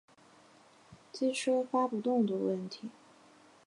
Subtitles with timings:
[1.11, 2.89] 机车发不动的问题